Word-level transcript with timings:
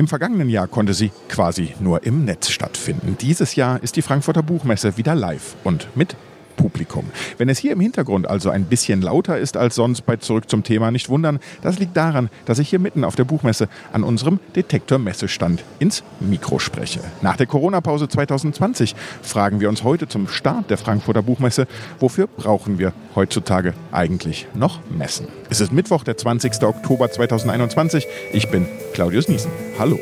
Im 0.00 0.08
vergangenen 0.08 0.48
Jahr 0.48 0.66
konnte 0.66 0.94
sie 0.94 1.10
quasi 1.28 1.74
nur 1.78 2.04
im 2.04 2.24
Netz 2.24 2.48
stattfinden. 2.48 3.18
Dieses 3.20 3.54
Jahr 3.54 3.82
ist 3.82 3.96
die 3.96 4.00
Frankfurter 4.00 4.42
Buchmesse 4.42 4.96
wieder 4.96 5.14
live 5.14 5.56
und 5.62 5.94
mit 5.94 6.16
Publikum. 6.56 7.04
Wenn 7.38 7.48
es 7.48 7.58
hier 7.58 7.72
im 7.72 7.80
Hintergrund 7.80 8.28
also 8.28 8.50
ein 8.50 8.64
bisschen 8.64 9.02
lauter 9.02 9.38
ist 9.38 9.56
als 9.56 9.74
sonst 9.74 10.02
bei 10.02 10.16
Zurück 10.16 10.50
zum 10.50 10.62
Thema, 10.62 10.90
nicht 10.90 11.08
wundern. 11.08 11.40
Das 11.62 11.78
liegt 11.78 11.96
daran, 11.96 12.30
dass 12.44 12.58
ich 12.58 12.68
hier 12.68 12.78
mitten 12.78 13.04
auf 13.04 13.16
der 13.16 13.24
Buchmesse 13.24 13.68
an 13.92 14.04
unserem 14.04 14.40
Detektor-Messestand 14.56 15.64
ins 15.78 16.02
Mikro 16.20 16.58
spreche. 16.58 17.00
Nach 17.22 17.36
der 17.36 17.46
Corona-Pause 17.46 18.08
2020 18.08 18.94
fragen 19.22 19.60
wir 19.60 19.68
uns 19.68 19.84
heute 19.84 20.08
zum 20.08 20.28
Start 20.28 20.70
der 20.70 20.78
Frankfurter 20.78 21.22
Buchmesse, 21.22 21.66
wofür 21.98 22.26
brauchen 22.26 22.78
wir 22.78 22.92
heutzutage 23.14 23.74
eigentlich 23.92 24.46
noch 24.54 24.80
Messen? 24.90 25.28
Es 25.48 25.60
ist 25.60 25.72
Mittwoch, 25.72 26.04
der 26.04 26.16
20. 26.16 26.62
Oktober 26.62 27.10
2021. 27.10 28.06
Ich 28.32 28.48
bin 28.48 28.66
Claudius 28.94 29.28
Niesen. 29.28 29.50
Hallo. 29.78 29.98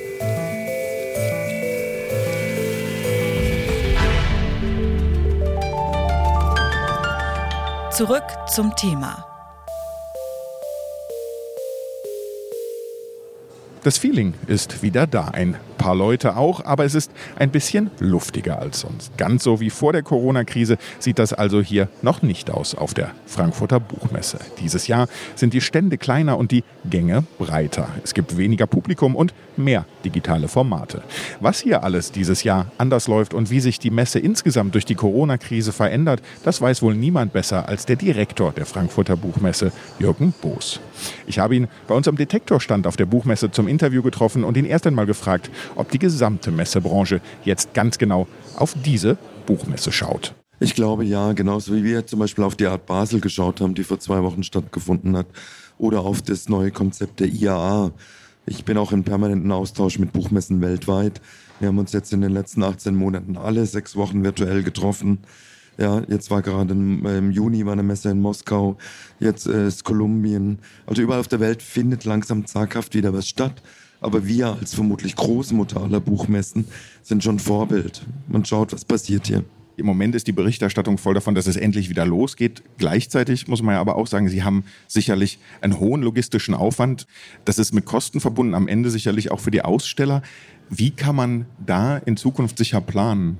Zurück 7.99 8.23
zum 8.47 8.77
Thema. 8.77 9.28
Das 13.89 13.97
Feeling 13.97 14.35
ist 14.47 14.83
wieder 14.83 15.07
da. 15.07 15.29
Ein 15.29 15.57
paar 15.79 15.95
Leute 15.95 16.37
auch, 16.37 16.63
aber 16.63 16.85
es 16.85 16.95
ist 16.95 17.11
ein 17.39 17.51
bisschen 17.51 17.91
luftiger 18.01 18.59
als 18.59 18.81
sonst. 18.81 19.17
Ganz 19.17 19.45
so 19.45 19.61
wie 19.61 19.71
vor 19.71 19.95
der 19.95 20.03
Corona-Krise 20.03 20.77
sieht 20.99 21.19
das 21.19 21.33
also 21.33 21.63
hier 21.63 21.89
noch 22.03 22.21
nicht 22.21 22.51
aus 22.51 22.75
auf 22.75 22.93
der 22.93 23.13
Frankfurter 23.25 23.81
Buchmesse. 23.81 24.41
Dieses 24.61 24.89
Jahr 24.89 25.09
sind 25.37 25.55
die 25.55 25.63
Stände 25.63 25.97
kleiner 25.97 26.37
und 26.37 26.51
die 26.51 26.65
Gänge 26.85 27.25
breiter. 27.39 27.89
Es 28.05 28.13
gibt 28.13 28.37
weniger 28.37 28.67
Publikum 28.67 29.17
und 29.17 29.33
mehr 29.57 29.87
digitale 30.05 30.49
Formate. 30.49 31.03
Was 31.41 31.61
hier 31.61 31.83
alles 31.83 32.13
dieses 32.13 32.43
Jahr 32.43 32.71
anders 32.77 33.09
läuft 33.09 33.33
und 33.33 33.51
wie 33.51 33.61
sich 33.61 33.79
die 33.79 33.91
Messe 33.91 34.19
insgesamt 34.19 34.75
durch 34.75 34.85
die 34.85 34.97
Corona-Krise 34.97 35.73
verändert, 35.73 36.21
das 36.45 36.61
weiß 36.61 36.83
wohl 36.83 36.95
niemand 36.95 37.33
besser 37.33 37.69
als 37.69 37.87
der 37.87 37.97
Direktor 37.97 38.53
der 38.53 38.67
Frankfurter 38.67 39.17
Buchmesse, 39.17 39.73
Jürgen 39.99 40.35
Boos. 40.43 40.81
Ich 41.27 41.39
habe 41.39 41.57
ihn 41.57 41.69
bei 41.87 41.95
uns 41.95 42.09
am 42.09 42.17
Detektorstand 42.17 42.87
auf 42.87 42.97
der 42.97 43.07
Buchmesse 43.07 43.51
zum 43.51 43.69
Interview 43.79 44.03
getroffen 44.03 44.43
und 44.43 44.57
ihn 44.57 44.65
erst 44.65 44.89
einmal 44.89 45.07
gefragt, 45.07 45.53
ob 45.77 45.89
die 45.93 46.01
gesamte 46.01 46.51
Messebranche 46.51 47.21
jetzt 47.45 47.75
ganz 47.75 47.97
genau 47.97 48.27
auf 48.57 48.75
diese 48.85 49.17
Buchmesse 49.47 49.93
schaut. 49.93 50.35
Ich 50.59 50.75
glaube 50.75 51.05
ja, 51.05 51.33
genauso 51.33 51.73
wie 51.77 51.85
wir 51.85 52.05
zum 52.05 52.19
Beispiel 52.19 52.43
auf 52.43 52.57
die 52.57 52.67
Art 52.67 52.87
Basel 52.87 53.21
geschaut 53.21 53.61
haben, 53.61 53.77
die 53.77 53.85
vor 53.85 54.01
zwei 54.01 54.25
Wochen 54.25 54.43
stattgefunden 54.43 55.17
hat, 55.17 55.27
oder 55.79 56.01
auf 56.01 56.23
das 56.23 56.49
neue 56.49 56.73
Konzept 56.73 57.21
der 57.21 57.29
IAA. 57.29 57.93
Ich 58.47 58.65
bin 58.65 58.79
auch 58.79 58.91
in 58.91 59.05
permanenten 59.05 59.53
Austausch 59.53 60.01
mit 60.01 60.13
Buchmessen 60.13 60.61
weltweit. 60.61 61.21
Wir 61.61 61.69
haben 61.69 61.79
uns 61.79 61.93
jetzt 61.93 62.13
in 62.13 62.21
den 62.21 62.33
letzten 62.33 62.65
18 62.65 62.97
Monaten 62.97 63.37
alle 63.37 63.65
sechs 63.65 63.95
Wochen 63.95 64.25
virtuell 64.25 64.65
getroffen. 64.65 65.21
Ja, 65.79 66.03
jetzt 66.09 66.31
war 66.31 66.43
gerade 66.43 66.73
im, 66.73 67.31
Juni 67.31 67.65
war 67.65 67.73
eine 67.73 67.85
Messe 67.85 68.11
in 68.11 68.21
Moskau, 68.21 68.77
jetzt 69.21 69.47
äh, 69.47 69.69
ist 69.69 69.85
Kolumbien. 69.85 70.59
Also 70.87 71.03
überall 71.03 71.21
auf 71.21 71.29
der 71.29 71.39
Welt 71.39 71.63
findet 71.63 72.05
langsam 72.05 72.47
zaghaft 72.47 72.95
wieder 72.95 73.13
was 73.13 73.29
statt. 73.29 73.63
Aber 74.01 74.27
wir 74.27 74.57
als 74.61 74.75
vermutlich 74.75 75.15
Großmutter 75.15 75.81
aller 75.81 76.01
Buchmessen 76.01 76.67
sind 77.03 77.23
schon 77.23 77.39
Vorbild. 77.39 78.03
Man 78.29 78.45
schaut, 78.45 78.73
was 78.73 78.85
passiert 78.85 79.29
hier. 79.29 79.45
Im 79.77 79.87
Moment 79.87 80.17
ist 80.17 80.27
die 80.27 80.33
Berichterstattung 80.33 80.99
voll 80.99 81.15
davon, 81.15 81.37
dass 81.37 81.47
es 81.47 81.57
endlich 81.57 81.89
wieder 81.89 82.05
losgeht. 82.05 82.65
Gleichzeitig 82.79 83.47
muss 83.47 83.63
man 83.63 83.77
ja 83.77 83.81
aber 83.81 83.95
auch 83.95 84.09
sagen, 84.09 84.29
Sie 84.29 84.43
haben 84.43 84.65
sicherlich 84.89 85.39
einen 85.61 85.79
hohen 85.79 86.03
logistischen 86.03 86.55
Aufwand. 86.55 87.07
Das 87.45 87.61
ist 87.61 87.73
mit 87.73 87.85
Kosten 87.85 88.19
verbunden, 88.19 88.55
am 88.55 88.67
Ende 88.67 88.91
sicherlich 88.91 89.31
auch 89.31 89.39
für 89.39 89.53
die 89.53 89.63
Aussteller. 89.63 90.23
Wie 90.69 90.91
kann 90.91 91.15
man 91.15 91.47
da 91.65 91.97
in 91.99 92.17
Zukunft 92.17 92.59
sicher 92.59 92.81
planen? 92.81 93.39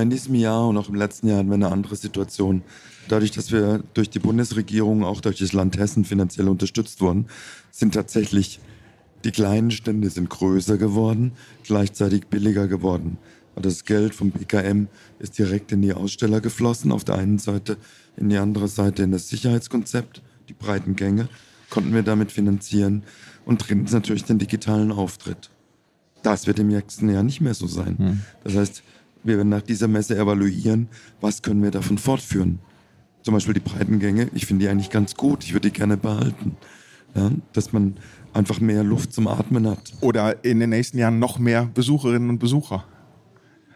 In 0.00 0.10
diesem 0.10 0.34
Jahr 0.34 0.68
und 0.68 0.78
auch 0.78 0.88
im 0.88 0.94
letzten 0.94 1.28
Jahr 1.28 1.38
hatten 1.38 1.48
wir 1.48 1.54
eine 1.54 1.70
andere 1.70 1.96
Situation. 1.96 2.62
Dadurch, 3.08 3.30
dass 3.32 3.52
wir 3.52 3.82
durch 3.92 4.08
die 4.08 4.20
Bundesregierung, 4.20 5.04
auch 5.04 5.20
durch 5.20 5.38
das 5.38 5.52
Land 5.52 5.76
Hessen 5.76 6.04
finanziell 6.04 6.48
unterstützt 6.48 7.00
wurden, 7.02 7.26
sind 7.70 7.92
tatsächlich 7.94 8.60
die 9.24 9.30
kleinen 9.30 9.70
Stände 9.70 10.10
sind 10.10 10.30
größer 10.30 10.78
geworden, 10.78 11.32
gleichzeitig 11.62 12.26
billiger 12.26 12.66
geworden. 12.66 13.18
Das 13.54 13.84
Geld 13.84 14.14
vom 14.14 14.30
BKM 14.30 14.88
ist 15.18 15.38
direkt 15.38 15.72
in 15.72 15.82
die 15.82 15.92
Aussteller 15.92 16.40
geflossen. 16.40 16.90
Auf 16.90 17.04
der 17.04 17.16
einen 17.16 17.38
Seite, 17.38 17.76
in 18.16 18.30
die 18.30 18.38
andere 18.38 18.68
Seite 18.68 19.02
in 19.02 19.12
das 19.12 19.28
Sicherheitskonzept, 19.28 20.22
die 20.48 20.54
breiten 20.54 20.96
Gänge 20.96 21.28
konnten 21.68 21.94
wir 21.94 22.02
damit 22.02 22.32
finanzieren 22.32 23.02
und 23.44 23.66
drittens 23.66 23.92
natürlich 23.92 24.24
den 24.24 24.38
digitalen 24.38 24.90
Auftritt. 24.90 25.50
Das 26.22 26.46
wird 26.46 26.58
im 26.58 26.68
nächsten 26.68 27.08
Jahr 27.08 27.22
nicht 27.22 27.40
mehr 27.40 27.54
so 27.54 27.66
sein. 27.66 27.98
Hm. 27.98 28.20
Das 28.44 28.56
heißt, 28.56 28.82
wir 29.24 29.36
werden 29.36 29.48
nach 29.48 29.62
dieser 29.62 29.88
Messe 29.88 30.16
evaluieren, 30.16 30.88
was 31.20 31.42
können 31.42 31.62
wir 31.62 31.70
davon 31.70 31.98
fortführen. 31.98 32.58
Zum 33.22 33.34
Beispiel 33.34 33.54
die 33.54 33.60
breiten 33.60 34.00
Gänge, 34.00 34.28
ich 34.34 34.46
finde 34.46 34.64
die 34.64 34.70
eigentlich 34.70 34.90
ganz 34.90 35.14
gut, 35.14 35.44
ich 35.44 35.52
würde 35.52 35.70
die 35.70 35.76
gerne 35.76 35.96
behalten. 35.96 36.56
Ja, 37.14 37.30
dass 37.52 37.72
man 37.72 37.96
einfach 38.32 38.60
mehr 38.60 38.82
Luft 38.82 39.12
zum 39.12 39.28
Atmen 39.28 39.68
hat. 39.68 39.92
Oder 40.00 40.44
in 40.44 40.60
den 40.60 40.70
nächsten 40.70 40.98
Jahren 40.98 41.18
noch 41.18 41.38
mehr 41.38 41.68
Besucherinnen 41.74 42.30
und 42.30 42.38
Besucher. 42.38 42.84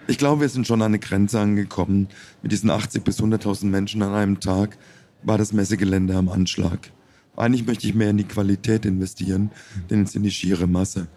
Ich 0.08 0.18
glaube, 0.18 0.40
wir 0.40 0.48
sind 0.48 0.66
schon 0.66 0.80
an 0.82 0.86
eine 0.86 0.98
Grenze 0.98 1.40
angekommen. 1.40 2.08
Mit 2.42 2.52
diesen 2.52 2.70
80.000 2.70 3.00
bis 3.00 3.20
100.000 3.20 3.66
Menschen 3.66 4.02
an 4.02 4.14
einem 4.14 4.40
Tag 4.40 4.78
war 5.22 5.36
das 5.36 5.52
Messegelände 5.52 6.14
am 6.14 6.28
Anschlag. 6.28 6.90
Eigentlich 7.36 7.66
möchte 7.66 7.86
ich 7.86 7.94
mehr 7.94 8.10
in 8.10 8.16
die 8.16 8.24
Qualität 8.24 8.86
investieren, 8.86 9.50
denn 9.90 10.06
in 10.10 10.22
die 10.22 10.30
schiere 10.30 10.66
Masse. 10.66 11.08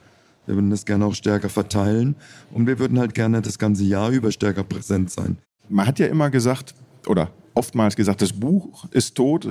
Wir 0.50 0.56
würden 0.56 0.72
das 0.72 0.84
gerne 0.84 1.06
auch 1.06 1.14
stärker 1.14 1.48
verteilen 1.48 2.16
und 2.52 2.66
wir 2.66 2.80
würden 2.80 2.98
halt 2.98 3.14
gerne 3.14 3.40
das 3.40 3.60
ganze 3.60 3.84
Jahr 3.84 4.10
über 4.10 4.32
stärker 4.32 4.64
präsent 4.64 5.12
sein. 5.12 5.38
Man 5.70 5.86
hat 5.86 6.00
ja 6.00 6.08
immer 6.08 6.32
gesagt, 6.32 6.74
oder 7.06 7.30
oftmals 7.54 7.96
gesagt, 7.96 8.24
das 8.24 8.34
Buch 8.34 8.86
ist 8.90 9.14
tot 9.14 9.48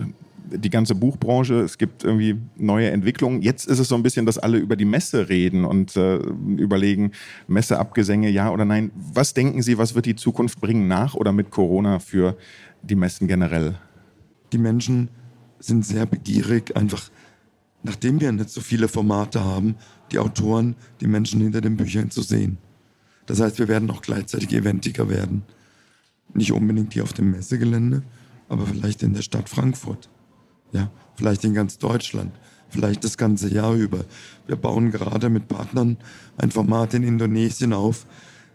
die 0.50 0.70
ganze 0.70 0.96
Buchbranche, 0.96 1.60
es 1.60 1.78
gibt 1.78 2.02
irgendwie 2.02 2.36
neue 2.56 2.90
Entwicklungen. 2.90 3.42
Jetzt 3.42 3.66
ist 3.66 3.78
es 3.78 3.86
so 3.86 3.94
ein 3.94 4.02
bisschen, 4.02 4.26
dass 4.26 4.38
alle 4.38 4.58
über 4.58 4.74
die 4.74 4.86
Messe 4.86 5.28
reden 5.28 5.64
und 5.64 5.96
äh, 5.96 6.16
überlegen, 6.56 7.12
Messeabgesänge, 7.46 8.28
ja 8.30 8.50
oder 8.50 8.64
nein. 8.64 8.90
Was 8.96 9.34
denken 9.34 9.62
Sie, 9.62 9.78
was 9.78 9.94
wird 9.94 10.06
die 10.06 10.16
Zukunft 10.16 10.60
bringen 10.60 10.88
nach 10.88 11.14
oder 11.14 11.32
mit 11.32 11.50
Corona 11.50 12.00
für 12.00 12.36
die 12.82 12.96
Messen 12.96 13.28
generell? 13.28 13.76
Die 14.52 14.58
Menschen 14.58 15.10
sind 15.60 15.84
sehr 15.84 16.06
begierig, 16.06 16.76
einfach 16.76 17.10
nachdem 17.82 18.20
wir 18.20 18.32
nicht 18.32 18.50
so 18.50 18.60
viele 18.60 18.88
Formate 18.88 19.44
haben, 19.44 19.76
die 20.10 20.18
Autoren, 20.18 20.76
die 21.00 21.06
Menschen 21.06 21.40
hinter 21.40 21.60
den 21.60 21.76
Büchern 21.76 22.10
zu 22.10 22.22
sehen. 22.22 22.58
Das 23.26 23.40
heißt, 23.40 23.58
wir 23.58 23.68
werden 23.68 23.90
auch 23.90 24.02
gleichzeitig 24.02 24.52
eventiger 24.52 25.08
werden. 25.08 25.42
Nicht 26.34 26.52
unbedingt 26.52 26.94
hier 26.94 27.02
auf 27.02 27.12
dem 27.12 27.30
Messegelände, 27.30 28.02
aber 28.48 28.66
vielleicht 28.66 29.02
in 29.02 29.14
der 29.14 29.22
Stadt 29.22 29.48
Frankfurt. 29.48 30.08
Ja, 30.72 30.90
vielleicht 31.14 31.44
in 31.44 31.54
ganz 31.54 31.78
Deutschland, 31.78 32.32
vielleicht 32.68 33.04
das 33.04 33.16
ganze 33.16 33.52
Jahr 33.52 33.74
über. 33.74 34.04
Wir 34.46 34.56
bauen 34.56 34.90
gerade 34.90 35.28
mit 35.30 35.48
Partnern 35.48 35.96
ein 36.36 36.50
Format 36.50 36.94
in 36.94 37.02
Indonesien 37.02 37.72
auf, 37.72 38.06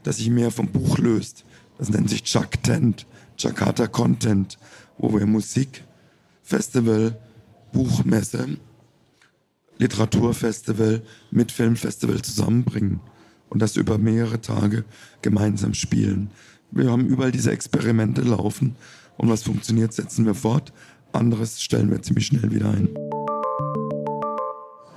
das 0.03 0.17
sich 0.17 0.29
mehr 0.29 0.51
vom 0.51 0.67
Buch 0.67 0.97
löst. 0.97 1.45
Das 1.78 1.89
nennt 1.89 2.09
sich 2.09 2.23
Tent, 2.23 3.07
Jakarta 3.38 3.88
Content, 3.88 4.57
wo 4.97 5.13
wir 5.17 5.25
Musik, 5.25 5.83
Festival, 6.44 7.17
Buchmesse, 7.72 8.57
Literaturfestival 9.83 11.03
mit 11.31 11.51
Filmfestival 11.51 12.21
zusammenbringen 12.21 13.01
und 13.49 13.61
das 13.61 13.75
über 13.75 13.97
mehrere 13.97 14.41
Tage 14.41 14.85
gemeinsam 15.21 15.73
spielen. 15.73 16.31
Wir 16.71 16.89
haben 16.89 17.05
überall 17.05 17.31
diese 17.31 17.51
Experimente 17.51 18.21
laufen 18.21 18.75
und 19.17 19.29
was 19.29 19.44
funktioniert, 19.44 19.94
setzen 19.94 20.25
wir 20.25 20.35
fort 20.35 20.73
anderes 21.13 21.61
stellen 21.61 21.91
wir 21.91 22.01
ziemlich 22.01 22.25
schnell 22.27 22.51
wieder 22.51 22.69
ein. 22.69 22.89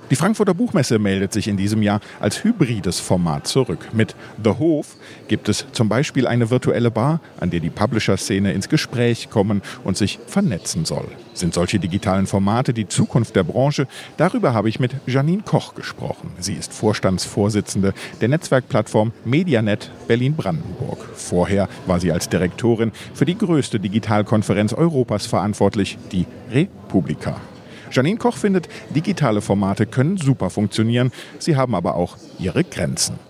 Die 0.09 0.15
Frankfurter 0.15 0.53
Buchmesse 0.53 0.99
meldet 0.99 1.33
sich 1.33 1.49
in 1.49 1.57
diesem 1.57 1.81
Jahr 1.81 1.99
als 2.21 2.41
hybrides 2.45 3.01
Format 3.01 3.45
zurück. 3.45 3.89
Mit 3.91 4.15
The 4.41 4.51
Hof 4.51 4.95
gibt 5.27 5.49
es 5.49 5.65
zum 5.73 5.89
Beispiel 5.89 6.25
eine 6.27 6.49
virtuelle 6.49 6.91
Bar, 6.91 7.19
an 7.41 7.49
der 7.49 7.59
die 7.59 7.69
Publisher-Szene 7.69 8.53
ins 8.53 8.69
Gespräch 8.69 9.29
kommen 9.29 9.61
und 9.83 9.97
sich 9.97 10.17
vernetzen 10.25 10.85
soll. 10.85 11.09
Sind 11.33 11.53
solche 11.53 11.77
digitalen 11.77 12.25
Formate 12.25 12.73
die 12.73 12.87
Zukunft 12.87 13.35
der 13.35 13.43
Branche? 13.43 13.85
Darüber 14.15 14.53
habe 14.53 14.69
ich 14.69 14.79
mit 14.79 14.95
Janine 15.05 15.43
Koch 15.43 15.75
gesprochen. 15.75 16.31
Sie 16.39 16.53
ist 16.53 16.71
Vorstandsvorsitzende 16.71 17.93
der 18.21 18.29
Netzwerkplattform 18.29 19.11
Medianet 19.25 19.91
Berlin-Brandenburg. 20.07 20.99
Vorher 21.15 21.67
war 21.85 21.99
sie 21.99 22.13
als 22.13 22.29
Direktorin 22.29 22.93
für 23.13 23.25
die 23.25 23.37
größte 23.37 23.77
Digitalkonferenz 23.77 24.71
Europas 24.71 25.25
verantwortlich, 25.25 25.97
die 26.13 26.25
Republika. 26.49 27.41
Janine 27.91 28.17
Koch 28.17 28.37
findet, 28.37 28.67
digitale 28.93 29.41
Formate 29.41 29.85
können 29.85 30.17
super 30.17 30.49
funktionieren, 30.49 31.11
sie 31.39 31.55
haben 31.55 31.75
aber 31.75 31.95
auch 31.95 32.17
ihre 32.39 32.63
Grenzen. 32.63 33.26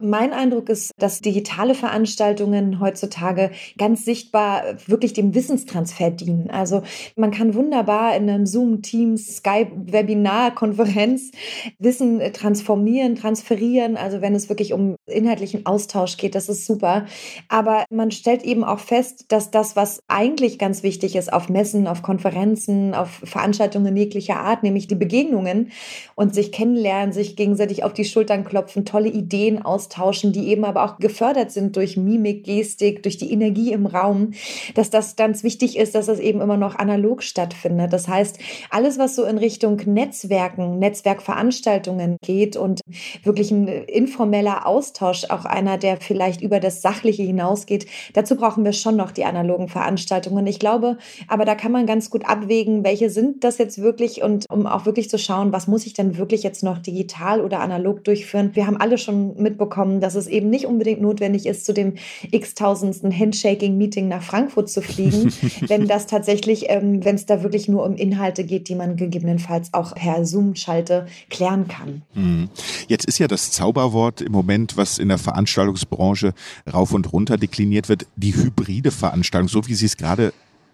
Mein 0.00 0.32
Eindruck 0.32 0.68
ist, 0.68 0.92
dass 0.98 1.22
digitale 1.22 1.74
Veranstaltungen 1.74 2.78
heutzutage 2.78 3.50
ganz 3.78 4.04
sichtbar 4.04 4.62
wirklich 4.86 5.12
dem 5.12 5.34
Wissenstransfer 5.34 6.12
dienen. 6.12 6.50
Also 6.50 6.84
man 7.16 7.32
kann 7.32 7.54
wunderbar 7.54 8.14
in 8.14 8.30
einem 8.30 8.46
Zoom, 8.46 8.80
Teams, 8.80 9.38
Skype, 9.38 9.72
Webinar, 9.74 10.54
Konferenz 10.54 11.32
Wissen 11.80 12.20
transformieren, 12.32 13.16
transferieren. 13.16 13.96
Also 13.96 14.20
wenn 14.20 14.36
es 14.36 14.48
wirklich 14.48 14.72
um 14.72 14.94
inhaltlichen 15.06 15.66
Austausch 15.66 16.16
geht, 16.16 16.36
das 16.36 16.48
ist 16.48 16.64
super. 16.64 17.06
Aber 17.48 17.84
man 17.90 18.12
stellt 18.12 18.44
eben 18.44 18.62
auch 18.62 18.78
fest, 18.78 19.24
dass 19.30 19.50
das, 19.50 19.74
was 19.74 19.98
eigentlich 20.06 20.60
ganz 20.60 20.84
wichtig 20.84 21.16
ist 21.16 21.32
auf 21.32 21.48
Messen, 21.48 21.88
auf 21.88 22.02
Konferenzen, 22.02 22.94
auf 22.94 23.20
Veranstaltungen 23.24 23.96
jeglicher 23.96 24.36
Art, 24.36 24.62
nämlich 24.62 24.86
die 24.86 24.94
Begegnungen 24.94 25.72
und 26.14 26.36
sich 26.36 26.52
kennenlernen, 26.52 27.12
sich 27.12 27.34
gegenseitig 27.34 27.82
auf 27.82 27.94
die 27.94 28.04
Schultern 28.04 28.44
klopfen, 28.44 28.84
tolle 28.84 29.08
Ideen 29.08 29.60
aus 29.60 29.87
austauschen, 29.88 30.32
die 30.32 30.48
eben 30.48 30.64
aber 30.64 30.84
auch 30.84 30.98
gefördert 30.98 31.50
sind 31.50 31.76
durch 31.76 31.96
Mimik, 31.96 32.44
Gestik, 32.44 33.02
durch 33.02 33.16
die 33.16 33.32
Energie 33.32 33.72
im 33.72 33.86
Raum, 33.86 34.32
dass 34.74 34.90
das 34.90 35.16
ganz 35.16 35.42
wichtig 35.42 35.78
ist, 35.78 35.94
dass 35.94 36.06
das 36.06 36.20
eben 36.20 36.40
immer 36.40 36.56
noch 36.56 36.76
analog 36.76 37.22
stattfindet. 37.22 37.92
Das 37.92 38.08
heißt, 38.08 38.38
alles, 38.70 38.98
was 38.98 39.16
so 39.16 39.24
in 39.24 39.38
Richtung 39.38 39.80
Netzwerken, 39.86 40.78
Netzwerkveranstaltungen 40.78 42.16
geht 42.22 42.56
und 42.56 42.80
wirklich 43.22 43.50
ein 43.50 43.68
informeller 43.68 44.66
Austausch, 44.66 45.24
auch 45.30 45.44
einer, 45.44 45.78
der 45.78 45.98
vielleicht 45.98 46.40
über 46.42 46.60
das 46.60 46.82
Sachliche 46.82 47.22
hinausgeht, 47.22 47.86
dazu 48.12 48.36
brauchen 48.36 48.64
wir 48.64 48.72
schon 48.72 48.96
noch 48.96 49.10
die 49.10 49.24
analogen 49.24 49.68
Veranstaltungen. 49.68 50.46
Ich 50.46 50.58
glaube, 50.58 50.98
aber 51.28 51.44
da 51.44 51.54
kann 51.54 51.72
man 51.72 51.86
ganz 51.86 52.10
gut 52.10 52.26
abwägen, 52.26 52.84
welche 52.84 53.10
sind 53.10 53.44
das 53.44 53.58
jetzt 53.58 53.80
wirklich 53.80 54.22
und 54.22 54.46
um 54.50 54.66
auch 54.66 54.86
wirklich 54.86 55.08
zu 55.08 55.18
schauen, 55.18 55.52
was 55.52 55.66
muss 55.66 55.86
ich 55.86 55.94
denn 55.94 56.18
wirklich 56.18 56.42
jetzt 56.42 56.62
noch 56.62 56.78
digital 56.78 57.40
oder 57.40 57.60
analog 57.60 58.04
durchführen. 58.04 58.50
Wir 58.54 58.66
haben 58.66 58.76
alle 58.76 58.98
schon 58.98 59.34
mitbekommen, 59.36 59.77
bekommen, 59.78 60.00
dass 60.00 60.16
es 60.16 60.26
eben 60.26 60.50
nicht 60.50 60.66
unbedingt 60.66 61.00
notwendig 61.00 61.46
ist, 61.46 61.64
zu 61.64 61.72
dem 61.72 61.94
x-tausendsten 62.30 63.16
Handshaking-Meeting 63.16 64.08
nach 64.08 64.22
Frankfurt 64.22 64.68
zu 64.68 64.82
fliegen, 64.82 65.32
wenn 65.68 65.86
das 65.86 66.06
tatsächlich, 66.06 66.64
ähm, 66.68 67.04
wenn 67.04 67.14
es 67.14 67.26
da 67.26 67.44
wirklich 67.44 67.68
nur 67.68 67.84
um 67.84 67.94
Inhalte 67.94 68.44
geht, 68.44 68.68
die 68.68 68.74
man 68.74 68.96
gegebenenfalls 68.96 69.72
auch 69.74 69.94
per 69.94 70.24
Zoom-Schalte 70.24 71.06
klären 71.30 71.68
kann. 71.68 72.02
Mhm. 72.14 72.48
Jetzt 72.88 73.04
ist 73.04 73.18
ja 73.18 73.28
das 73.28 73.52
Zauberwort 73.52 74.20
im 74.20 74.32
Moment, 74.32 74.76
was 74.76 74.98
in 74.98 75.08
der 75.08 75.18
Veranstaltungsbranche 75.18 76.34
rauf 76.72 76.92
und 76.92 77.12
runter 77.12 77.36
dekliniert 77.36 77.88
wird, 77.88 78.06
die 78.16 78.34
hybride 78.34 78.90
Veranstaltung, 78.90 79.48
so 79.48 79.68
wie 79.68 79.74
Sie 79.74 79.86
es 79.86 79.96
gerade 79.96 80.32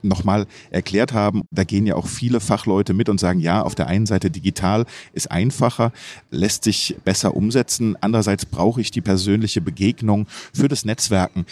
nochmal 0.08 0.46
erklärt 0.70 1.12
haben. 1.12 1.42
Da 1.50 1.64
gehen 1.64 1.86
ja 1.86 1.96
auch 1.96 2.06
viele 2.06 2.40
Fachleute 2.40 2.94
mit 2.94 3.08
und 3.08 3.18
sagen, 3.18 3.40
ja, 3.40 3.62
auf 3.62 3.74
der 3.74 3.86
einen 3.86 4.06
Seite 4.06 4.30
digital 4.30 4.86
ist 5.12 5.30
einfacher, 5.30 5.92
lässt 6.30 6.64
sich 6.64 6.96
besser 7.04 7.36
umsetzen. 7.36 7.96
Andererseits 8.00 8.46
brauche 8.46 8.80
ich 8.80 8.90
die 8.90 9.00
persönliche 9.00 9.60
Begegnung 9.60 10.26
für 10.52 10.68
das 10.68 10.84
Netzwerken. 10.84 11.46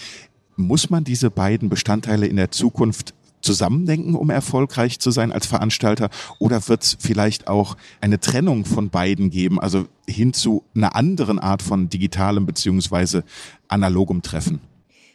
Muss 0.56 0.90
man 0.90 1.04
diese 1.04 1.30
beiden 1.30 1.68
Bestandteile 1.68 2.26
in 2.26 2.36
der 2.36 2.50
Zukunft 2.50 3.14
zusammendenken, 3.42 4.14
um 4.14 4.30
erfolgreich 4.30 4.98
zu 4.98 5.10
sein 5.10 5.32
als 5.32 5.46
Veranstalter? 5.46 6.10
Oder 6.38 6.68
wird 6.68 6.82
es 6.84 6.96
vielleicht 7.00 7.48
auch 7.48 7.76
eine 8.00 8.20
Trennung 8.20 8.64
von 8.64 8.90
beiden 8.90 9.30
geben, 9.30 9.60
also 9.60 9.86
hin 10.06 10.32
zu 10.32 10.64
einer 10.74 10.94
anderen 10.94 11.38
Art 11.38 11.62
von 11.62 11.88
digitalem 11.88 12.46
beziehungsweise 12.46 13.24
analogem 13.68 14.22
Treffen? 14.22 14.60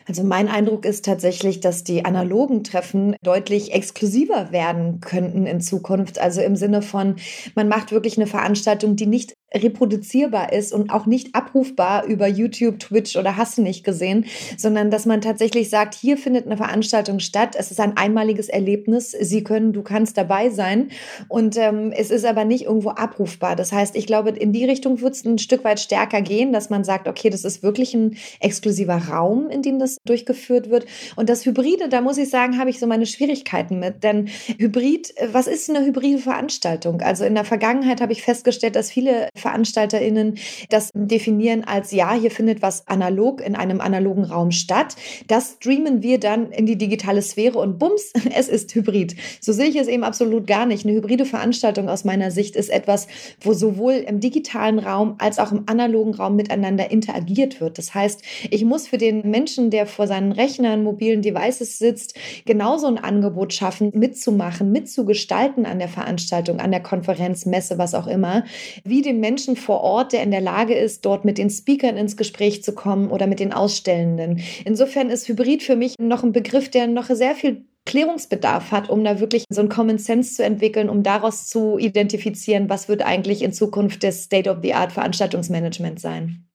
Also 0.07 0.23
mein 0.23 0.47
Eindruck 0.47 0.85
ist 0.85 1.03
tatsächlich, 1.03 1.59
dass 1.59 1.83
die 1.83 2.05
analogen 2.05 2.63
Treffen 2.63 3.15
deutlich 3.23 3.73
exklusiver 3.73 4.51
werden 4.51 5.01
könnten 5.01 5.45
in 5.45 5.59
Zukunft. 5.59 6.17
Also 6.17 6.41
im 6.41 6.55
Sinne 6.55 6.81
von, 6.81 7.17
man 7.55 7.67
macht 7.67 7.91
wirklich 7.91 8.17
eine 8.17 8.27
Veranstaltung, 8.27 8.95
die 8.95 9.05
nicht 9.05 9.33
reproduzierbar 9.53 10.51
ist 10.51 10.73
und 10.73 10.89
auch 10.89 11.05
nicht 11.05 11.33
abrufbar 11.33 12.05
über 12.05 12.27
YouTube, 12.27 12.79
Twitch 12.79 13.15
oder 13.15 13.37
hast 13.37 13.57
du 13.57 13.61
nicht 13.61 13.83
gesehen, 13.83 14.25
sondern 14.57 14.91
dass 14.91 15.05
man 15.05 15.21
tatsächlich 15.21 15.69
sagt, 15.69 15.95
hier 15.95 16.17
findet 16.17 16.45
eine 16.45 16.57
Veranstaltung 16.57 17.19
statt, 17.19 17.55
es 17.57 17.71
ist 17.71 17.79
ein 17.79 17.95
einmaliges 17.95 18.49
Erlebnis, 18.49 19.11
Sie 19.11 19.43
können, 19.43 19.73
du 19.73 19.83
kannst 19.83 20.17
dabei 20.17 20.49
sein. 20.49 20.89
Und 21.29 21.57
ähm, 21.57 21.93
es 21.95 22.11
ist 22.11 22.25
aber 22.25 22.45
nicht 22.45 22.65
irgendwo 22.65 22.89
abrufbar. 22.89 23.55
Das 23.55 23.71
heißt, 23.71 23.95
ich 23.95 24.05
glaube, 24.05 24.31
in 24.31 24.51
die 24.51 24.65
Richtung 24.65 25.01
wird 25.01 25.15
es 25.15 25.25
ein 25.25 25.37
Stück 25.37 25.63
weit 25.63 25.79
stärker 25.79 26.21
gehen, 26.21 26.51
dass 26.51 26.69
man 26.69 26.83
sagt, 26.83 27.07
okay, 27.07 27.29
das 27.29 27.45
ist 27.45 27.63
wirklich 27.63 27.93
ein 27.93 28.17
exklusiver 28.39 28.97
Raum, 29.09 29.49
in 29.49 29.61
dem 29.61 29.79
das 29.79 29.97
durchgeführt 30.05 30.69
wird. 30.69 30.85
Und 31.15 31.29
das 31.29 31.45
Hybride, 31.45 31.89
da 31.89 32.01
muss 32.01 32.17
ich 32.17 32.29
sagen, 32.29 32.59
habe 32.59 32.69
ich 32.69 32.79
so 32.79 32.87
meine 32.87 33.05
Schwierigkeiten 33.05 33.79
mit, 33.79 34.03
denn 34.03 34.29
Hybrid, 34.57 35.13
was 35.31 35.47
ist 35.47 35.69
eine 35.69 35.85
hybride 35.85 36.19
Veranstaltung? 36.19 37.01
Also 37.01 37.23
in 37.23 37.35
der 37.35 37.45
Vergangenheit 37.45 38.01
habe 38.01 38.11
ich 38.11 38.21
festgestellt, 38.21 38.75
dass 38.75 38.91
viele 38.91 39.29
VeranstalterInnen 39.37 40.37
das 40.69 40.91
definieren 40.93 41.63
als, 41.63 41.91
ja, 41.91 42.13
hier 42.13 42.31
findet 42.31 42.61
was 42.61 42.87
analog 42.87 43.41
in 43.41 43.55
einem 43.55 43.81
analogen 43.81 44.23
Raum 44.23 44.51
statt. 44.51 44.95
Das 45.27 45.57
streamen 45.59 46.03
wir 46.03 46.19
dann 46.19 46.51
in 46.51 46.65
die 46.65 46.77
digitale 46.77 47.21
Sphäre 47.21 47.59
und 47.59 47.79
bums, 47.79 48.13
es 48.35 48.47
ist 48.47 48.73
hybrid. 48.75 49.15
So 49.41 49.53
sehe 49.53 49.67
ich 49.67 49.75
es 49.75 49.87
eben 49.87 50.03
absolut 50.03 50.47
gar 50.47 50.65
nicht. 50.65 50.85
Eine 50.85 50.95
hybride 50.95 51.25
Veranstaltung 51.25 51.89
aus 51.89 52.03
meiner 52.03 52.31
Sicht 52.31 52.55
ist 52.55 52.69
etwas, 52.69 53.07
wo 53.41 53.53
sowohl 53.53 53.93
im 53.93 54.19
digitalen 54.19 54.79
Raum 54.79 55.15
als 55.19 55.39
auch 55.39 55.51
im 55.51 55.63
analogen 55.67 56.13
Raum 56.13 56.35
miteinander 56.35 56.91
interagiert 56.91 57.61
wird. 57.61 57.77
Das 57.77 57.93
heißt, 57.93 58.21
ich 58.49 58.65
muss 58.65 58.87
für 58.87 58.97
den 58.97 59.29
Menschen, 59.29 59.69
der 59.69 59.85
vor 59.85 60.07
seinen 60.07 60.31
Rechnern, 60.31 60.83
mobilen 60.83 61.21
Devices 61.21 61.79
sitzt, 61.79 62.15
genauso 62.45 62.87
ein 62.87 62.97
Angebot 62.97 63.53
schaffen, 63.53 63.91
mitzumachen, 63.93 64.71
mitzugestalten 64.71 65.65
an 65.65 65.79
der 65.79 65.89
Veranstaltung, 65.89 66.59
an 66.59 66.71
der 66.71 66.81
Konferenz, 66.81 67.45
Messe, 67.45 67.77
was 67.77 67.93
auch 67.93 68.07
immer, 68.07 68.43
wie 68.83 69.01
dem 69.01 69.19
Menschen 69.27 69.57
vor 69.57 69.81
Ort, 69.81 70.13
der 70.13 70.23
in 70.23 70.31
der 70.31 70.39
Lage 70.39 70.73
ist, 70.73 71.05
dort 71.05 71.25
mit 71.25 71.37
den 71.37 71.49
Speakern 71.49 71.97
ins 71.97 72.15
Gespräch 72.15 72.63
zu 72.63 72.73
kommen 72.73 73.11
oder 73.11 73.27
mit 73.27 73.41
den 73.41 73.51
Ausstellenden. 73.51 74.39
Insofern 74.63 75.09
ist 75.09 75.27
Hybrid 75.27 75.63
für 75.63 75.75
mich 75.75 75.95
noch 75.99 76.23
ein 76.23 76.31
Begriff, 76.31 76.69
der 76.69 76.87
noch 76.87 77.07
sehr 77.09 77.35
viel 77.35 77.65
Klärungsbedarf 77.85 78.71
hat, 78.71 78.89
um 78.89 79.03
da 79.03 79.19
wirklich 79.19 79.43
so 79.49 79.59
ein 79.59 79.67
Common 79.67 79.97
Sense 79.97 80.35
zu 80.35 80.45
entwickeln, 80.45 80.89
um 80.89 81.03
daraus 81.03 81.47
zu 81.47 81.77
identifizieren, 81.77 82.69
was 82.69 82.87
wird 82.87 83.01
eigentlich 83.01 83.41
in 83.41 83.51
Zukunft 83.51 84.01
das 84.01 84.23
State-of-the-Art 84.23 84.93
Veranstaltungsmanagement 84.93 85.99
sein. 85.99 86.45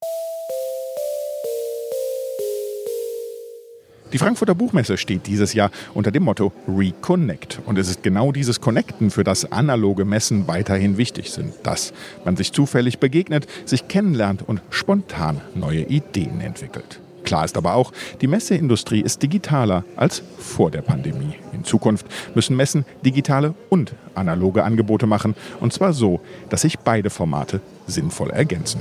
Die 4.12 4.18
Frankfurter 4.18 4.54
Buchmesse 4.54 4.98
steht 4.98 5.26
dieses 5.26 5.54
Jahr 5.54 5.70
unter 5.94 6.10
dem 6.10 6.24
Motto 6.24 6.52
Reconnect. 6.68 7.60
Und 7.64 7.78
es 7.78 7.88
ist 7.88 8.02
genau 8.02 8.30
dieses 8.30 8.60
Connecten, 8.60 9.10
für 9.10 9.24
das 9.24 9.50
analoge 9.50 10.04
Messen 10.04 10.46
weiterhin 10.46 10.98
wichtig 10.98 11.30
sind. 11.30 11.54
Dass 11.62 11.94
man 12.24 12.36
sich 12.36 12.52
zufällig 12.52 12.98
begegnet, 12.98 13.46
sich 13.64 13.88
kennenlernt 13.88 14.46
und 14.46 14.60
spontan 14.68 15.40
neue 15.54 15.82
Ideen 15.82 16.42
entwickelt. 16.42 17.00
Klar 17.24 17.46
ist 17.46 17.56
aber 17.56 17.74
auch, 17.74 17.92
die 18.20 18.26
Messeindustrie 18.26 19.00
ist 19.00 19.22
digitaler 19.22 19.84
als 19.96 20.22
vor 20.38 20.70
der 20.70 20.82
Pandemie. 20.82 21.34
In 21.54 21.64
Zukunft 21.64 22.04
müssen 22.34 22.56
Messen 22.56 22.84
digitale 23.04 23.54
und 23.70 23.94
analoge 24.14 24.64
Angebote 24.64 25.06
machen. 25.06 25.34
Und 25.60 25.72
zwar 25.72 25.94
so, 25.94 26.20
dass 26.50 26.62
sich 26.62 26.78
beide 26.78 27.08
Formate 27.08 27.60
sinnvoll 27.86 28.30
ergänzen. 28.30 28.80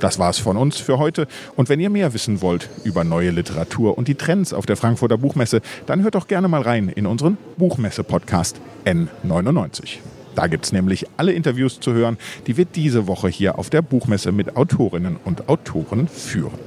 Das 0.00 0.18
war's 0.18 0.38
von 0.38 0.56
uns 0.56 0.78
für 0.78 0.98
heute. 0.98 1.26
Und 1.56 1.68
wenn 1.68 1.80
ihr 1.80 1.90
mehr 1.90 2.14
wissen 2.14 2.40
wollt 2.40 2.68
über 2.84 3.04
neue 3.04 3.30
Literatur 3.30 3.98
und 3.98 4.08
die 4.08 4.14
Trends 4.14 4.52
auf 4.52 4.66
der 4.66 4.76
Frankfurter 4.76 5.18
Buchmesse, 5.18 5.60
dann 5.86 6.02
hört 6.02 6.14
doch 6.14 6.28
gerne 6.28 6.48
mal 6.48 6.62
rein 6.62 6.88
in 6.88 7.06
unseren 7.06 7.36
Buchmesse-Podcast 7.56 8.60
N99. 8.84 9.98
Da 10.38 10.46
gibt's 10.46 10.70
nämlich 10.70 11.04
alle 11.16 11.32
Interviews 11.32 11.80
zu 11.80 11.94
hören, 11.94 12.16
die 12.46 12.56
wir 12.56 12.64
diese 12.64 13.08
Woche 13.08 13.26
hier 13.26 13.58
auf 13.58 13.70
der 13.70 13.82
Buchmesse 13.82 14.30
mit 14.30 14.56
Autorinnen 14.56 15.16
und 15.24 15.48
Autoren 15.48 16.06
führen. 16.06 16.60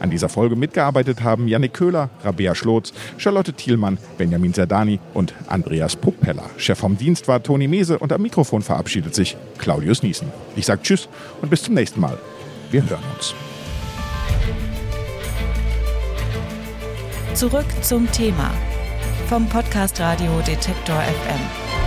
An 0.00 0.08
dieser 0.08 0.30
Folge 0.30 0.56
mitgearbeitet 0.56 1.22
haben 1.22 1.46
Janik 1.46 1.74
Köhler, 1.74 2.08
Rabea 2.24 2.54
Schlotz, 2.54 2.94
Charlotte 3.18 3.52
Thielmann, 3.52 3.98
Benjamin 4.16 4.54
Zerdani 4.54 4.98
und 5.12 5.34
Andreas 5.46 5.94
Propeller. 5.94 6.48
Chef 6.56 6.78
vom 6.78 6.96
Dienst 6.96 7.28
war 7.28 7.42
Toni 7.42 7.68
Mese 7.68 7.98
und 7.98 8.14
am 8.14 8.22
Mikrofon 8.22 8.62
verabschiedet 8.62 9.14
sich 9.14 9.36
Claudius 9.58 10.02
Niesen. 10.02 10.28
Ich 10.56 10.64
sage 10.64 10.80
Tschüss 10.80 11.06
und 11.42 11.50
bis 11.50 11.62
zum 11.64 11.74
nächsten 11.74 12.00
Mal. 12.00 12.16
Wir 12.70 12.82
hören 12.88 13.02
uns. 13.16 13.34
Zurück 17.34 17.66
zum 17.82 18.10
Thema 18.12 18.50
vom 19.28 19.48
Podcast 19.48 20.00
Radio 20.00 20.40
Detektor 20.40 20.96
FM. 20.96 21.77